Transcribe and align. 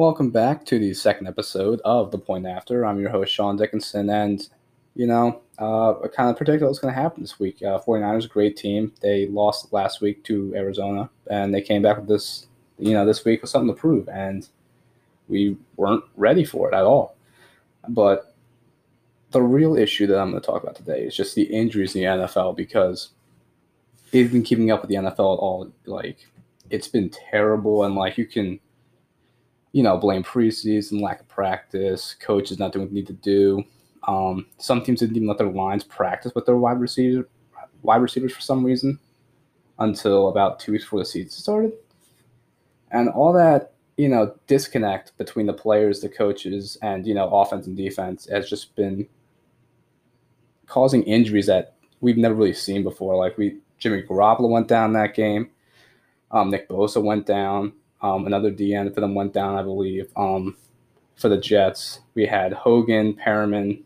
Welcome 0.00 0.30
back 0.30 0.64
to 0.64 0.78
the 0.78 0.94
second 0.94 1.26
episode 1.26 1.82
of 1.84 2.10
The 2.10 2.16
Point 2.16 2.46
After. 2.46 2.86
I'm 2.86 2.98
your 2.98 3.10
host, 3.10 3.34
Sean 3.34 3.58
Dickinson, 3.58 4.08
and, 4.08 4.48
you 4.94 5.06
know, 5.06 5.42
uh, 5.58 5.90
I 5.90 6.08
kind 6.08 6.30
of 6.30 6.38
predicted 6.38 6.62
what 6.62 6.70
was 6.70 6.78
going 6.78 6.94
to 6.94 6.98
happen 6.98 7.22
this 7.22 7.38
week. 7.38 7.62
Uh, 7.62 7.78
49ers, 7.78 8.26
great 8.26 8.56
team. 8.56 8.94
They 9.02 9.26
lost 9.26 9.74
last 9.74 10.00
week 10.00 10.24
to 10.24 10.54
Arizona, 10.56 11.10
and 11.30 11.52
they 11.52 11.60
came 11.60 11.82
back 11.82 11.98
with 11.98 12.08
this, 12.08 12.46
you 12.78 12.94
know, 12.94 13.04
this 13.04 13.26
week 13.26 13.42
with 13.42 13.50
something 13.50 13.74
to 13.74 13.78
prove, 13.78 14.08
and 14.08 14.48
we 15.28 15.58
weren't 15.76 16.04
ready 16.16 16.46
for 16.46 16.72
it 16.72 16.74
at 16.74 16.84
all. 16.84 17.14
But 17.86 18.34
the 19.32 19.42
real 19.42 19.76
issue 19.76 20.06
that 20.06 20.18
I'm 20.18 20.30
going 20.30 20.40
to 20.40 20.46
talk 20.46 20.62
about 20.62 20.76
today 20.76 21.02
is 21.02 21.14
just 21.14 21.34
the 21.34 21.42
injuries 21.42 21.94
in 21.94 22.00
the 22.00 22.24
NFL 22.24 22.56
because 22.56 23.10
they've 24.12 24.32
been 24.32 24.44
keeping 24.44 24.70
up 24.70 24.80
with 24.80 24.88
the 24.88 24.96
NFL 24.96 25.10
at 25.10 25.18
all. 25.18 25.70
Like, 25.84 26.26
it's 26.70 26.88
been 26.88 27.10
terrible, 27.10 27.84
and, 27.84 27.94
like, 27.94 28.16
you 28.16 28.24
can– 28.24 28.60
you 29.72 29.82
know, 29.82 29.96
blame 29.96 30.24
preseason, 30.24 31.00
lack 31.00 31.20
of 31.20 31.28
practice, 31.28 32.14
coaches 32.20 32.58
not 32.58 32.72
doing 32.72 32.84
what 32.86 32.90
they 32.90 32.96
need 32.96 33.06
to 33.06 33.12
do. 33.12 33.62
Um, 34.08 34.46
some 34.58 34.82
teams 34.82 35.00
didn't 35.00 35.16
even 35.16 35.28
let 35.28 35.38
their 35.38 35.50
lines 35.50 35.84
practice 35.84 36.32
with 36.34 36.46
their 36.46 36.56
wide 36.56 36.80
receiver, 36.80 37.28
wide 37.82 38.02
receivers 38.02 38.32
for 38.32 38.40
some 38.40 38.64
reason, 38.64 38.98
until 39.78 40.28
about 40.28 40.58
two 40.58 40.72
weeks 40.72 40.84
before 40.84 41.00
the 41.00 41.04
season 41.04 41.30
started, 41.30 41.72
and 42.90 43.08
all 43.10 43.32
that 43.32 43.74
you 43.96 44.08
know 44.08 44.34
disconnect 44.46 45.16
between 45.18 45.46
the 45.46 45.52
players, 45.52 46.00
the 46.00 46.08
coaches, 46.08 46.78
and 46.82 47.06
you 47.06 47.14
know 47.14 47.28
offense 47.28 47.66
and 47.66 47.76
defense 47.76 48.26
has 48.30 48.48
just 48.48 48.74
been 48.74 49.06
causing 50.66 51.02
injuries 51.02 51.46
that 51.46 51.74
we've 52.00 52.16
never 52.16 52.34
really 52.34 52.54
seen 52.54 52.82
before. 52.82 53.16
Like 53.16 53.36
we, 53.36 53.58
Jimmy 53.78 54.02
Garoppolo 54.02 54.48
went 54.48 54.68
down 54.68 54.94
that 54.94 55.14
game. 55.14 55.50
Um, 56.30 56.50
Nick 56.50 56.68
Bosa 56.68 57.02
went 57.02 57.26
down. 57.26 57.72
Um, 58.02 58.26
another 58.26 58.50
DN 58.50 58.94
for 58.94 59.00
them 59.00 59.14
went 59.14 59.32
down, 59.32 59.56
I 59.56 59.62
believe. 59.62 60.10
Um, 60.16 60.56
for 61.16 61.28
the 61.28 61.38
Jets, 61.38 62.00
we 62.14 62.24
had 62.26 62.52
Hogan, 62.52 63.14
Perriman 63.14 63.82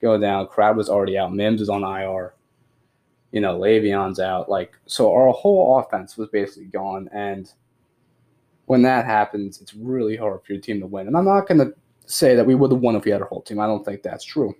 go 0.00 0.18
down. 0.18 0.46
Crowder 0.46 0.78
was 0.78 0.88
already 0.88 1.18
out. 1.18 1.34
Mims 1.34 1.60
is 1.60 1.68
on 1.68 1.82
IR. 1.82 2.34
You 3.32 3.40
know, 3.42 3.58
Le'Veon's 3.58 4.20
out. 4.20 4.48
Like, 4.48 4.74
so 4.86 5.12
our 5.12 5.30
whole 5.30 5.78
offense 5.78 6.16
was 6.16 6.28
basically 6.30 6.66
gone. 6.66 7.10
And 7.12 7.52
when 8.64 8.82
that 8.82 9.04
happens, 9.04 9.60
it's 9.60 9.74
really 9.74 10.16
hard 10.16 10.42
for 10.44 10.52
your 10.52 10.62
team 10.62 10.80
to 10.80 10.86
win. 10.86 11.06
And 11.06 11.16
I'm 11.16 11.26
not 11.26 11.46
going 11.46 11.58
to 11.58 11.74
say 12.06 12.34
that 12.34 12.46
we 12.46 12.54
would 12.54 12.72
have 12.72 12.80
won 12.80 12.96
if 12.96 13.04
we 13.04 13.10
had 13.10 13.20
our 13.20 13.28
whole 13.28 13.42
team. 13.42 13.60
I 13.60 13.66
don't 13.66 13.84
think 13.84 14.02
that's 14.02 14.24
true. 14.24 14.54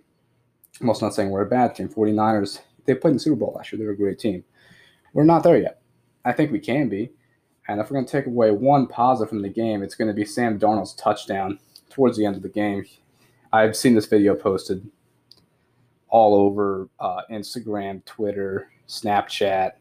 I'm 0.81 0.89
also 0.89 1.07
not 1.07 1.15
saying 1.15 1.31
we're 1.31 1.43
a 1.43 1.47
bad 1.47 1.75
team. 1.75 1.89
49ers, 1.89 2.61
they 2.85 2.95
played 2.95 3.13
in 3.13 3.17
the 3.17 3.21
Super 3.21 3.37
Bowl 3.37 3.55
last 3.57 3.73
year. 3.73 3.79
They're 3.79 3.91
a 3.91 3.97
great 3.97 4.19
team. 4.19 4.45
We're 5.15 5.25
not 5.25 5.43
there 5.43 5.59
yet. 5.59 5.81
I 6.25 6.33
think 6.33 6.53
we 6.53 6.59
can 6.59 6.89
be. 6.89 7.11
And 7.69 7.81
if 7.81 7.91
we're 7.91 7.97
going 7.97 8.07
to 8.07 8.13
take 8.13 8.27
away 8.27 8.51
one 8.51 8.87
positive 8.87 9.29
from 9.29 9.43
the 9.43 9.49
game, 9.49 9.83
it's 9.83 9.95
going 9.95 10.09
to 10.09 10.15
be 10.15 10.25
Sam 10.25 10.59
Darnold's 10.59 10.95
touchdown 10.95 11.59
towards 11.91 12.17
the 12.17 12.25
end 12.25 12.37
of 12.37 12.43
the 12.43 12.49
game. 12.49 12.85
I've 13.53 13.77
seen 13.77 13.95
this 13.95 14.07
video 14.07 14.35
posted 14.35 14.91
all 16.09 16.35
over 16.35 16.89
uh, 16.99 17.23
Instagram, 17.31 18.05
Twitter, 18.05 18.71
Snapchat, 18.89 19.73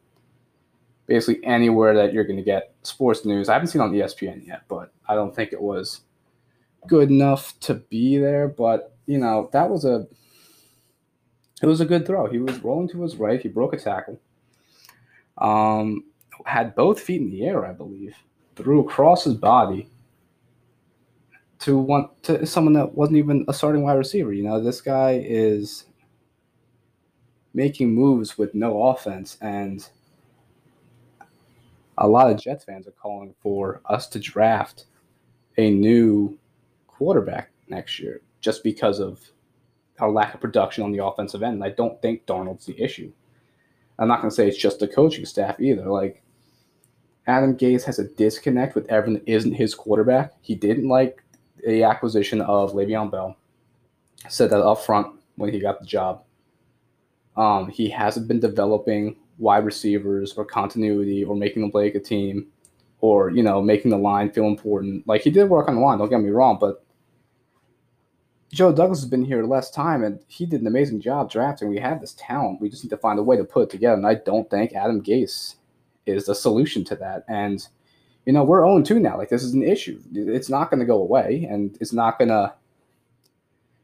basically 1.05 1.43
anywhere 1.45 1.95
that 1.95 2.13
you're 2.13 2.25
going 2.25 2.37
to 2.37 2.43
get 2.43 2.73
sports 2.83 3.25
news. 3.25 3.49
I 3.49 3.53
haven't 3.53 3.69
seen 3.69 3.81
on 3.81 3.91
ESPN 3.91 4.45
yet, 4.45 4.63
but 4.67 4.91
I 5.07 5.15
don't 5.15 5.33
think 5.33 5.53
it 5.53 5.61
was 5.61 6.01
good 6.87 7.09
enough 7.09 7.57
to 7.61 7.75
be 7.75 8.17
there. 8.17 8.47
But 8.47 8.95
you 9.05 9.17
know, 9.17 9.49
that 9.53 9.69
was 9.69 9.85
a 9.85 10.07
it 11.61 11.65
was 11.65 11.81
a 11.81 11.85
good 11.85 12.05
throw. 12.05 12.27
He 12.27 12.37
was 12.37 12.59
rolling 12.63 12.89
to 12.89 13.01
his 13.01 13.15
right. 13.15 13.41
He 13.41 13.47
broke 13.47 13.73
a 13.73 13.77
tackle. 13.77 14.19
Um, 15.37 16.03
had 16.45 16.75
both 16.75 16.99
feet 16.99 17.21
in 17.21 17.29
the 17.29 17.45
air, 17.45 17.65
I 17.65 17.73
believe, 17.73 18.15
threw 18.55 18.81
across 18.81 19.23
his 19.23 19.35
body 19.35 19.89
to 21.59 21.77
one 21.77 22.09
to 22.23 22.45
someone 22.45 22.73
that 22.73 22.93
wasn't 22.93 23.17
even 23.17 23.45
a 23.47 23.53
starting 23.53 23.83
wide 23.83 23.93
receiver. 23.93 24.33
You 24.33 24.43
know, 24.43 24.61
this 24.61 24.81
guy 24.81 25.21
is 25.23 25.85
making 27.53 27.93
moves 27.93 28.37
with 28.37 28.53
no 28.53 28.83
offense, 28.87 29.37
and 29.41 29.87
a 31.97 32.07
lot 32.07 32.29
of 32.29 32.39
Jets 32.39 32.65
fans 32.65 32.87
are 32.87 32.91
calling 32.91 33.33
for 33.41 33.81
us 33.85 34.07
to 34.09 34.19
draft 34.19 34.85
a 35.57 35.71
new 35.71 36.37
quarterback 36.87 37.49
next 37.67 37.99
year 37.99 38.21
just 38.39 38.63
because 38.63 38.99
of 38.99 39.19
our 39.99 40.11
lack 40.11 40.35
of 40.35 40.39
production 40.39 40.83
on 40.83 40.91
the 40.91 41.03
offensive 41.03 41.41
end. 41.41 41.55
And 41.55 41.63
I 41.63 41.69
don't 41.69 41.99
think 42.01 42.25
Darnold's 42.25 42.65
the 42.67 42.79
issue. 42.79 43.11
I'm 43.97 44.07
not 44.07 44.21
going 44.21 44.29
to 44.29 44.35
say 44.35 44.47
it's 44.47 44.57
just 44.57 44.79
the 44.79 44.87
coaching 44.87 45.25
staff 45.25 45.59
either. 45.59 45.89
Like 45.89 46.23
Adam 47.27 47.57
Gase 47.57 47.83
has 47.83 47.99
a 47.99 48.07
disconnect 48.07 48.73
with 48.73 48.89
everyone 48.89 49.21
that 49.21 49.31
isn't 49.31 49.53
his 49.53 49.75
quarterback. 49.75 50.33
He 50.41 50.55
didn't 50.55 50.87
like 50.87 51.21
the 51.65 51.83
acquisition 51.83 52.41
of 52.41 52.73
Le'Veon 52.73 53.11
Bell. 53.11 53.35
Said 54.29 54.49
that 54.49 54.63
up 54.63 54.81
front 54.81 55.07
when 55.35 55.51
he 55.51 55.59
got 55.59 55.79
the 55.79 55.85
job. 55.85 56.23
Um, 57.35 57.69
he 57.69 57.89
hasn't 57.89 58.27
been 58.27 58.39
developing 58.39 59.17
wide 59.37 59.65
receivers 59.65 60.33
or 60.33 60.45
continuity 60.45 61.23
or 61.23 61.35
making 61.35 61.61
them 61.61 61.71
play 61.71 61.85
like 61.85 61.95
a 61.95 61.99
team 61.99 62.47
or, 63.01 63.29
you 63.29 63.43
know, 63.43 63.61
making 63.61 63.91
the 63.91 63.97
line 63.97 64.31
feel 64.31 64.45
important. 64.45 65.07
Like 65.07 65.21
he 65.21 65.29
did 65.29 65.49
work 65.49 65.67
on 65.67 65.75
the 65.75 65.81
line, 65.81 65.99
don't 65.99 66.09
get 66.09 66.21
me 66.21 66.29
wrong, 66.29 66.57
but 66.59 66.83
Joe 68.51 68.73
Douglas 68.73 69.01
has 69.01 69.09
been 69.09 69.25
here 69.25 69.43
less 69.43 69.69
time 69.69 70.03
and 70.03 70.19
he 70.27 70.45
did 70.45 70.61
an 70.61 70.67
amazing 70.67 71.01
job 71.01 71.29
drafting. 71.29 71.69
We 71.69 71.77
have 71.79 71.99
this 71.99 72.13
talent. 72.13 72.61
We 72.61 72.69
just 72.69 72.83
need 72.83 72.89
to 72.89 72.97
find 72.97 73.19
a 73.19 73.23
way 73.23 73.35
to 73.37 73.43
put 73.43 73.63
it 73.63 73.69
together. 73.69 73.97
And 73.97 74.07
I 74.07 74.15
don't 74.15 74.49
think 74.49 74.73
Adam 74.73 75.03
Gase 75.03 75.55
is 76.07 76.25
the 76.25 76.35
solution 76.35 76.83
to 76.85 76.95
that. 76.97 77.25
And 77.27 77.65
you 78.25 78.33
know, 78.33 78.43
we're 78.43 78.61
0 78.61 78.83
2 78.83 78.99
now. 78.99 79.17
Like 79.17 79.29
this 79.29 79.43
is 79.43 79.53
an 79.53 79.63
issue. 79.63 80.01
It's 80.13 80.49
not 80.49 80.69
going 80.69 80.81
to 80.81 80.85
go 80.85 81.01
away, 81.01 81.47
and 81.49 81.77
it's 81.79 81.93
not 81.93 82.17
going 82.19 82.29
to. 82.29 82.53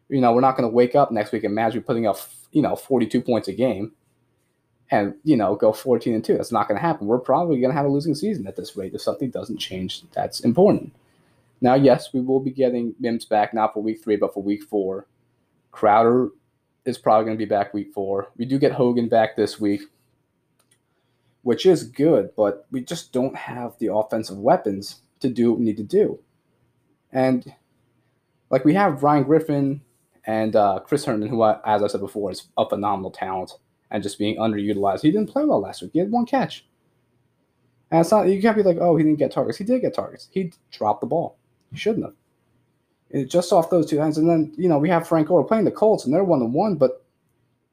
You 0.09 0.21
know, 0.21 0.33
we're 0.33 0.41
not 0.41 0.57
going 0.57 0.69
to 0.69 0.73
wake 0.73 0.95
up 0.95 1.11
next 1.11 1.31
week 1.31 1.43
and 1.43 1.53
imagine 1.53 1.81
putting 1.81 2.05
up, 2.05 2.17
you 2.51 2.61
know, 2.61 2.75
42 2.75 3.21
points 3.21 3.47
a 3.47 3.53
game 3.53 3.93
and, 4.91 5.15
you 5.23 5.35
know, 5.35 5.55
go 5.55 5.73
14 5.73 6.13
and 6.13 6.23
2. 6.23 6.37
That's 6.37 6.51
not 6.51 6.67
going 6.67 6.75
to 6.75 6.85
happen. 6.85 7.07
We're 7.07 7.17
probably 7.17 7.59
going 7.59 7.71
to 7.71 7.75
have 7.75 7.85
a 7.85 7.89
losing 7.89 8.13
season 8.13 8.45
at 8.45 8.55
this 8.55 8.75
rate 8.75 8.93
if 8.93 9.01
something 9.01 9.31
doesn't 9.31 9.57
change. 9.57 10.03
That's 10.13 10.41
important. 10.41 10.93
Now, 11.61 11.73
yes, 11.73 12.13
we 12.13 12.19
will 12.19 12.41
be 12.41 12.51
getting 12.51 12.93
Mims 12.99 13.25
back 13.25 13.55
not 13.55 13.73
for 13.73 13.81
week 13.81 14.03
three, 14.03 14.17
but 14.17 14.33
for 14.35 14.43
week 14.43 14.61
four. 14.63 15.07
Crowder 15.71 16.29
is 16.85 16.99
probably 16.99 17.25
going 17.25 17.37
to 17.37 17.43
be 17.43 17.49
back 17.49 17.73
week 17.73 17.91
four. 17.91 18.27
We 18.37 18.45
do 18.45 18.59
get 18.59 18.73
Hogan 18.73 19.07
back 19.07 19.35
this 19.35 19.59
week 19.59 19.83
which 21.43 21.65
is 21.65 21.83
good, 21.83 22.31
but 22.35 22.65
we 22.71 22.81
just 22.81 23.13
don't 23.13 23.35
have 23.35 23.77
the 23.79 23.93
offensive 23.93 24.37
weapons 24.37 25.01
to 25.19 25.29
do 25.29 25.51
what 25.51 25.59
we 25.59 25.65
need 25.65 25.77
to 25.77 25.83
do. 25.83 26.19
And 27.11 27.53
like 28.49 28.65
we 28.65 28.73
have 28.73 29.03
Ryan 29.03 29.23
Griffin 29.23 29.81
and 30.25 30.55
uh, 30.55 30.79
Chris 30.85 31.05
Herndon, 31.05 31.29
who, 31.29 31.43
as 31.43 31.83
I 31.83 31.87
said 31.87 32.01
before, 32.01 32.31
is 32.31 32.47
a 32.57 32.67
phenomenal 32.67 33.11
talent 33.11 33.51
and 33.91 34.01
just 34.01 34.17
being 34.17 34.37
underutilized. 34.37 35.01
He 35.01 35.11
didn't 35.11 35.29
play 35.29 35.45
well 35.45 35.59
last 35.59 35.81
week. 35.81 35.91
He 35.93 35.99
had 35.99 36.11
one 36.11 36.25
catch. 36.25 36.65
And 37.91 38.01
it's 38.01 38.11
not, 38.11 38.27
you 38.27 38.41
can't 38.41 38.57
be 38.57 38.63
like, 38.63 38.77
oh, 38.79 38.95
he 38.95 39.03
didn't 39.03 39.19
get 39.19 39.31
targets. 39.31 39.57
He 39.57 39.63
did 39.63 39.81
get 39.81 39.93
targets. 39.93 40.29
He 40.31 40.51
dropped 40.71 41.01
the 41.01 41.07
ball. 41.07 41.37
He 41.71 41.77
shouldn't 41.77 42.05
have. 42.05 42.15
It 43.09 43.25
just 43.29 43.53
off 43.53 43.69
those 43.69 43.87
two 43.87 43.99
hands. 43.99 44.17
And 44.17 44.27
then, 44.27 44.53
you 44.57 44.67
know, 44.67 44.79
we 44.79 44.89
have 44.89 45.07
Frank 45.07 45.27
Gore 45.27 45.43
playing 45.43 45.65
the 45.65 45.71
Colts, 45.71 46.05
and 46.05 46.13
they're 46.13 46.23
one 46.23 46.39
to 46.39 46.45
one, 46.45 46.75
but 46.75 47.02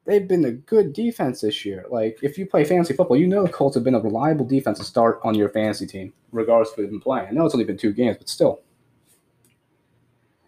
they've 0.07 0.27
been 0.27 0.45
a 0.45 0.53
good 0.53 0.93
defense 0.93 1.41
this 1.41 1.65
year. 1.65 1.87
Like 1.91 2.19
if 2.23 2.39
you 2.39 2.47
play 2.47 2.65
fantasy 2.65 2.95
football, 2.95 3.17
you 3.17 3.27
know 3.27 3.45
the 3.45 3.53
Colts 3.53 3.75
have 3.75 3.85
been 3.85 3.95
a 3.95 4.01
reliable 4.01 4.47
defense 4.47 4.79
to 4.79 4.85
start 4.85 5.21
on 5.23 5.35
your 5.35 5.49
fantasy 5.49 5.87
team, 5.87 6.13
regardless 6.33 6.71
of 6.71 6.77
who 6.77 6.83
they've 6.83 6.91
been 6.91 7.01
playing. 7.01 7.29
I 7.29 7.31
know 7.33 7.45
it's 7.45 7.55
only 7.55 7.65
been 7.65 7.77
two 7.77 7.93
games, 7.93 8.17
but 8.19 8.29
still. 8.29 8.61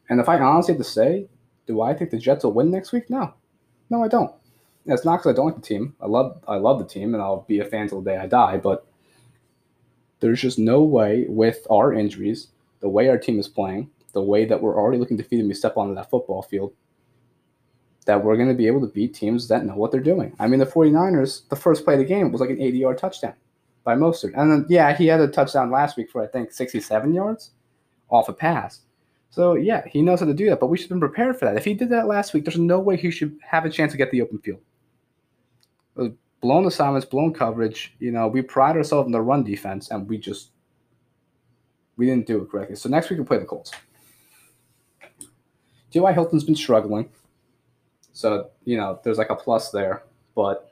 And 0.09 0.21
if 0.21 0.29
I 0.29 0.39
honestly 0.39 0.75
have 0.75 0.83
to 0.83 0.89
say, 0.89 1.29
do 1.67 1.81
I 1.81 1.95
think 1.95 2.11
the 2.11 2.19
Jets 2.19 2.45
will 2.45 2.53
win 2.53 2.71
next 2.71 2.93
week? 2.93 3.09
No, 3.09 3.35
no, 3.89 4.03
I 4.03 4.09
don't. 4.09 4.33
it's 4.87 5.05
not 5.05 5.19
because 5.19 5.33
I 5.33 5.37
don't 5.37 5.47
like 5.47 5.55
the 5.57 5.63
team. 5.63 5.95
I 6.01 6.07
love 6.07 6.43
I 6.49 6.57
love 6.57 6.79
the 6.79 6.85
team, 6.85 7.15
and 7.15 7.23
I'll 7.23 7.43
be 7.49 7.61
a 7.61 7.65
fan 7.65 7.89
till 7.89 8.01
the 8.03 8.11
day 8.11 8.17
I 8.17 8.27
die. 8.27 8.57
But 8.57 8.87
there's 10.21 10.41
just 10.41 10.59
no 10.59 10.83
way 10.83 11.27
with 11.29 11.67
our 11.71 11.93
injuries, 11.93 12.49
the 12.81 12.89
way 12.89 13.09
our 13.09 13.19
team 13.19 13.39
is 13.39 13.49
playing, 13.49 13.91
the 14.13 14.23
way 14.23 14.45
that 14.45 14.61
we're 14.61 14.79
already 14.79 14.99
looking 14.99 15.17
defeated 15.17 15.43
when 15.43 15.49
we 15.49 15.55
step 15.55 15.77
onto 15.77 15.95
that 15.95 16.11
football 16.11 16.43
field, 16.43 16.73
that 18.07 18.23
we're 18.23 18.37
going 18.37 18.49
to 18.49 18.55
be 18.55 18.67
able 18.67 18.81
to 18.81 18.93
beat 18.93 19.15
teams 19.15 19.49
that 19.49 19.65
know 19.65 19.75
what 19.75 19.93
they're 19.93 20.01
doing. 20.01 20.35
I 20.39 20.49
mean, 20.49 20.61
the 20.61 20.67
49ers, 20.67 21.49
the 21.49 21.57
first 21.57 21.85
play 21.85 21.95
of 21.95 22.01
the 22.01 22.05
game 22.05 22.33
was 22.33 22.41
like 22.41 22.51
an 22.51 22.61
80 22.61 22.79
yard 22.79 22.99
touchdown 22.99 23.35
by 23.85 23.95
Mostert. 23.95 24.33
And 24.37 24.51
then, 24.51 24.67
yeah, 24.69 24.97
he 24.97 25.07
had 25.07 25.21
a 25.21 25.29
touchdown 25.29 25.71
last 25.71 25.97
week 25.97 26.11
for, 26.11 26.23
I 26.23 26.27
think, 26.27 26.53
67 26.53 27.15
yards 27.15 27.51
off 28.11 28.29
a 28.29 28.33
pass. 28.33 28.81
So, 29.31 29.55
yeah, 29.55 29.87
he 29.89 30.03
knows 30.03 30.21
how 30.21 30.27
to 30.27 30.35
do 30.35 30.51
that, 30.51 30.61
but 30.61 30.67
we 30.67 30.77
should 30.77 30.91
have 30.91 31.01
been 31.01 31.09
prepared 31.09 31.39
for 31.39 31.47
that. 31.47 31.57
If 31.57 31.65
he 31.65 31.75
did 31.75 31.89
that 31.91 32.07
last 32.07 32.35
week, 32.35 32.45
there's 32.45 32.59
no 32.59 32.81
way 32.81 32.97
he 32.97 33.11
should 33.11 33.39
have 33.43 33.65
a 33.65 33.71
chance 33.71 33.93
to 33.93 33.99
get 33.99 34.11
the 34.11 34.21
open 34.21 34.39
field. 34.39 34.61
Blown 36.41 36.67
assignments, 36.67 37.07
blown 37.07 37.33
coverage. 37.33 37.95
You 37.99 38.11
know, 38.11 38.29
we 38.29 38.43
pride 38.43 38.77
ourselves 38.77 39.07
in 39.07 39.13
the 39.13 39.21
run 39.23 39.45
defense, 39.45 39.91
and 39.91 40.09
we 40.09 40.19
just 40.19 40.51
we 41.97 42.07
didn't 42.07 42.27
do 42.27 42.43
it 42.43 42.51
correctly. 42.51 42.77
So 42.77 42.89
next 42.89 43.11
week 43.11 43.21
we 43.21 43.25
play 43.25 43.39
the 43.39 43.45
Colts. 43.45 43.71
T.Y. 45.93 46.13
Hilton's 46.13 46.45
been 46.45 46.57
struggling. 46.57 47.09
So, 48.13 48.51
you 48.65 48.77
know, 48.77 49.01
there's 49.03 49.19
like 49.19 49.31
a 49.31 49.37
plus 49.37 49.71
there. 49.71 50.05
But 50.35 50.71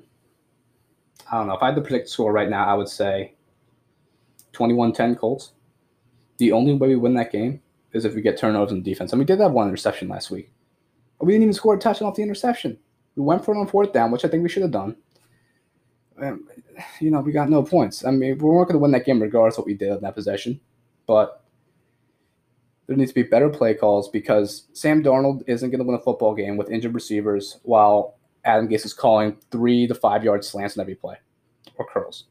I 1.31 1.37
don't 1.37 1.47
know. 1.47 1.55
If 1.55 1.63
I 1.63 1.67
had 1.67 1.75
to 1.77 1.81
predict 1.81 2.09
score 2.09 2.33
right 2.33 2.49
now, 2.49 2.67
I 2.67 2.75
would 2.75 2.89
say 2.89 3.35
21 4.53 4.93
10 4.93 5.17
Colts. 5.17 5.53
The 6.39 6.53
only 6.53 6.75
way 6.75 6.89
we 6.89 6.97
win 6.97 7.15
that 7.15 7.33
game 7.33 7.61
is 7.93 8.05
if 8.05 8.15
we 8.15 8.23
get 8.23 8.39
turnovers 8.39 8.73
in 8.73 8.83
defense. 8.83 9.13
And 9.13 9.19
we 9.19 9.27
did 9.27 9.41
have 9.41 9.53
one 9.53 9.69
interception 9.69 10.09
last 10.09 10.31
week. 10.31 10.51
We 11.21 11.33
didn't 11.33 11.43
even 11.43 11.53
score 11.53 11.75
a 11.75 11.79
touchdown 11.79 12.09
off 12.09 12.17
the 12.17 12.23
interception. 12.23 12.79
We 13.17 13.23
went 13.23 13.45
for 13.45 13.55
it 13.55 13.59
on 13.59 13.67
fourth 13.67 13.93
down, 13.93 14.11
which 14.11 14.25
I 14.25 14.29
think 14.29 14.43
we 14.43 14.49
should 14.49 14.63
have 14.63 14.71
done. 14.71 14.97
And, 16.17 16.41
you 17.01 17.11
know, 17.11 17.21
we 17.21 17.33
got 17.33 17.51
no 17.51 17.63
points. 17.63 18.05
I 18.05 18.11
mean, 18.11 18.39
we 18.39 18.49
weren't 18.49 18.69
going 18.69 18.75
to 18.75 18.79
win 18.79 18.93
that 18.93 19.05
game 19.05 19.21
regardless 19.21 19.55
of 19.55 19.59
what 19.59 19.67
we 19.67 19.75
did 19.75 19.93
in 19.93 20.01
that 20.01 20.15
possession. 20.15 20.61
But 21.07 21.43
there 22.91 22.97
needs 22.97 23.13
to 23.13 23.15
be 23.15 23.23
better 23.23 23.49
play 23.49 23.73
calls 23.73 24.09
because 24.09 24.65
Sam 24.73 25.01
Darnold 25.01 25.45
isn't 25.47 25.71
going 25.71 25.79
to 25.79 25.85
win 25.85 25.95
a 25.95 26.03
football 26.03 26.35
game 26.35 26.57
with 26.57 26.73
injured 26.73 26.93
receivers 26.93 27.61
while 27.63 28.17
Adam 28.45 28.67
Gase 28.67 28.85
is 28.85 28.93
calling 28.93 29.37
three 29.53 29.87
to 29.87 29.95
five 29.95 30.25
yard 30.25 30.45
slants 30.45 30.75
in 30.75 30.81
every 30.81 30.97
play 30.97 31.15
or 31.77 31.87
curls. 31.87 32.25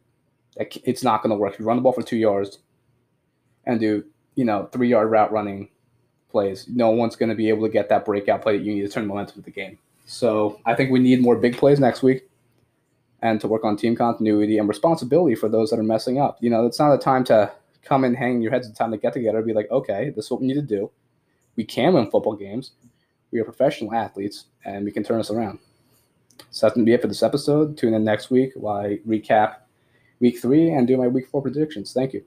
It's 0.57 1.01
not 1.01 1.23
going 1.23 1.29
to 1.29 1.37
work. 1.37 1.57
You 1.57 1.63
run 1.63 1.77
the 1.77 1.81
ball 1.81 1.93
for 1.93 2.01
two 2.01 2.17
yards 2.17 2.59
and 3.63 3.79
do, 3.79 4.03
you 4.35 4.43
know, 4.43 4.67
three 4.73 4.89
yard 4.89 5.09
route 5.09 5.31
running 5.31 5.69
plays, 6.29 6.67
no 6.67 6.89
one's 6.89 7.15
going 7.15 7.29
to 7.29 7.35
be 7.35 7.47
able 7.47 7.65
to 7.65 7.71
get 7.71 7.87
that 7.87 8.03
breakout 8.03 8.41
play 8.41 8.57
that 8.57 8.63
you 8.65 8.75
need 8.75 8.81
to 8.81 8.89
turn 8.89 9.07
momentum 9.07 9.39
of 9.39 9.45
the 9.45 9.51
game. 9.51 9.77
So 10.07 10.59
I 10.65 10.75
think 10.75 10.91
we 10.91 10.99
need 10.99 11.21
more 11.21 11.37
big 11.37 11.55
plays 11.55 11.79
next 11.79 12.03
week 12.03 12.27
and 13.21 13.39
to 13.39 13.47
work 13.47 13.63
on 13.63 13.77
team 13.77 13.95
continuity 13.95 14.57
and 14.57 14.67
responsibility 14.67 15.35
for 15.35 15.47
those 15.47 15.69
that 15.69 15.79
are 15.79 15.83
messing 15.83 16.19
up. 16.19 16.37
You 16.41 16.49
know, 16.49 16.65
it's 16.65 16.79
not 16.79 16.93
a 16.93 16.97
time 16.97 17.23
to 17.25 17.49
come 17.83 18.03
and 18.03 18.15
hang 18.15 18.41
your 18.41 18.51
heads. 18.51 18.67
It's 18.67 18.77
time 18.77 18.91
to 18.91 18.97
get 18.97 19.13
together 19.13 19.41
be 19.41 19.53
like, 19.53 19.69
okay, 19.71 20.11
this 20.11 20.25
is 20.25 20.31
what 20.31 20.41
we 20.41 20.47
need 20.47 20.55
to 20.55 20.61
do. 20.61 20.91
We 21.55 21.63
can 21.63 21.93
win 21.93 22.09
football 22.09 22.35
games. 22.35 22.71
We 23.31 23.39
are 23.39 23.45
professional 23.45 23.93
athletes 23.93 24.45
and 24.65 24.85
we 24.85 24.91
can 24.91 25.03
turn 25.03 25.19
us 25.19 25.29
around. 25.29 25.59
So 26.51 26.65
that's 26.65 26.75
going 26.75 26.85
to 26.85 26.89
be 26.89 26.93
it 26.93 27.01
for 27.01 27.07
this 27.07 27.23
episode. 27.23 27.77
Tune 27.77 27.93
in 27.93 28.03
next 28.03 28.31
week 28.31 28.53
while 28.55 28.85
I 28.85 28.97
recap 29.07 29.57
week 30.19 30.39
three 30.39 30.71
and 30.71 30.87
do 30.87 30.97
my 30.97 31.07
week 31.07 31.27
four 31.27 31.41
predictions. 31.41 31.93
Thank 31.93 32.13
you. 32.13 32.23